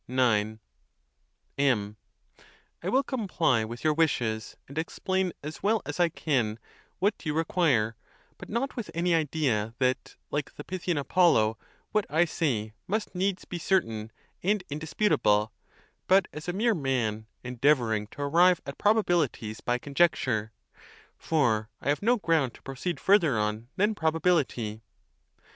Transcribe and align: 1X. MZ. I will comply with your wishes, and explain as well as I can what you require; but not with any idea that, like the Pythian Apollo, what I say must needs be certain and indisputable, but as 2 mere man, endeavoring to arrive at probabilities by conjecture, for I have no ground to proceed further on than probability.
1X. 0.09 0.57
MZ. 1.59 1.95
I 2.81 2.89
will 2.89 3.03
comply 3.03 3.63
with 3.63 3.83
your 3.83 3.93
wishes, 3.93 4.57
and 4.67 4.75
explain 4.79 5.31
as 5.43 5.61
well 5.61 5.79
as 5.85 5.99
I 5.99 6.09
can 6.09 6.57
what 6.97 7.23
you 7.23 7.35
require; 7.35 7.95
but 8.39 8.49
not 8.49 8.75
with 8.75 8.89
any 8.95 9.13
idea 9.13 9.75
that, 9.77 10.15
like 10.31 10.55
the 10.55 10.63
Pythian 10.63 10.97
Apollo, 10.97 11.55
what 11.91 12.07
I 12.09 12.25
say 12.25 12.73
must 12.87 13.13
needs 13.13 13.45
be 13.45 13.59
certain 13.59 14.11
and 14.41 14.63
indisputable, 14.71 15.53
but 16.07 16.27
as 16.33 16.45
2 16.47 16.53
mere 16.53 16.73
man, 16.73 17.27
endeavoring 17.43 18.07
to 18.07 18.23
arrive 18.23 18.59
at 18.65 18.79
probabilities 18.79 19.61
by 19.61 19.77
conjecture, 19.77 20.51
for 21.15 21.69
I 21.79 21.89
have 21.89 22.01
no 22.01 22.17
ground 22.17 22.55
to 22.55 22.63
proceed 22.63 22.99
further 22.99 23.37
on 23.37 23.67
than 23.75 23.93
probability. 23.93 24.81